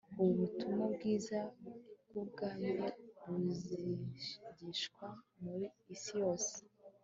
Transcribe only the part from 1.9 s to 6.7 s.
bw'ubwami buzigishwa mu isi yose